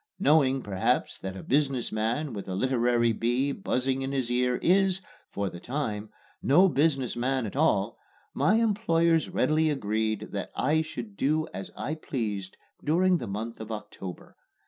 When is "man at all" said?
7.15-7.99